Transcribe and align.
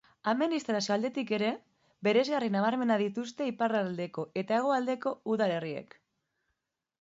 Administrazio 0.29 0.93
aldetik 0.93 1.33
ere 1.37 1.51
bereizgarri 2.07 2.49
nabarmenak 2.55 3.03
dituzte 3.03 3.47
iparraldeko 3.51 4.25
eta 4.43 4.59
hegoaldeko 4.63 5.15
udalerriek. 5.35 5.97